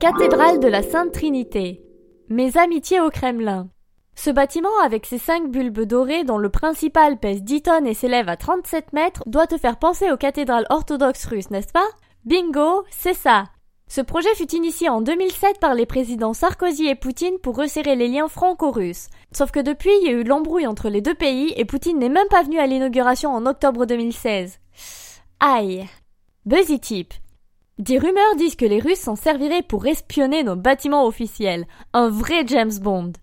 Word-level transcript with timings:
Cathédrale 0.00 0.60
de 0.60 0.66
la 0.66 0.82
Sainte 0.82 1.12
Trinité. 1.12 1.82
Mes 2.30 2.56
amitiés 2.56 3.02
au 3.02 3.10
Kremlin. 3.10 3.68
Ce 4.14 4.30
bâtiment 4.30 4.80
avec 4.82 5.04
ses 5.04 5.18
cinq 5.18 5.50
bulbes 5.50 5.82
dorés 5.82 6.24
dont 6.24 6.38
le 6.38 6.48
principal 6.48 7.18
pèse 7.18 7.42
10 7.42 7.60
tonnes 7.60 7.86
et 7.86 7.92
s'élève 7.92 8.30
à 8.30 8.38
37 8.38 8.94
mètres 8.94 9.22
doit 9.26 9.46
te 9.46 9.58
faire 9.58 9.78
penser 9.78 10.10
aux 10.10 10.16
cathédrales 10.16 10.64
orthodoxes 10.70 11.26
russes, 11.26 11.50
n'est-ce 11.50 11.74
pas? 11.74 11.86
Bingo, 12.24 12.84
c'est 12.88 13.12
ça. 13.12 13.44
Ce 13.88 14.00
projet 14.00 14.34
fut 14.36 14.54
initié 14.54 14.88
en 14.88 15.02
2007 15.02 15.60
par 15.60 15.74
les 15.74 15.84
présidents 15.84 16.32
Sarkozy 16.32 16.86
et 16.86 16.94
Poutine 16.94 17.38
pour 17.42 17.58
resserrer 17.58 17.94
les 17.94 18.08
liens 18.08 18.28
franco-russes. 18.28 19.08
Sauf 19.32 19.50
que 19.50 19.60
depuis, 19.60 19.92
il 20.00 20.06
y 20.06 20.08
a 20.08 20.16
eu 20.16 20.24
l'embrouille 20.24 20.66
entre 20.66 20.88
les 20.88 21.02
deux 21.02 21.14
pays 21.14 21.52
et 21.56 21.66
Poutine 21.66 21.98
n'est 21.98 22.08
même 22.08 22.28
pas 22.30 22.42
venu 22.42 22.58
à 22.58 22.66
l'inauguration 22.66 23.34
en 23.34 23.44
octobre 23.44 23.84
2016. 23.84 24.60
Aïe. 25.40 25.86
Buzzy 26.46 26.80
Tip. 26.80 27.12
Des 27.80 27.96
rumeurs 27.96 28.36
disent 28.36 28.56
que 28.56 28.66
les 28.66 28.78
Russes 28.78 29.00
s'en 29.00 29.16
serviraient 29.16 29.62
pour 29.62 29.86
espionner 29.86 30.42
nos 30.42 30.54
bâtiments 30.54 31.06
officiels. 31.06 31.66
Un 31.94 32.10
vrai 32.10 32.46
James 32.46 32.78
Bond. 32.78 33.12